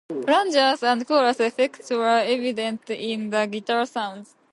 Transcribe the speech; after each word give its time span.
Flangers 0.09 0.81
and 0.81 1.05
chorus 1.07 1.39
effects 1.39 1.91
were 1.91 2.21
evident 2.25 2.89
in 2.89 3.29
the 3.29 3.45
guitar 3.45 3.85
sounds. 3.85 4.33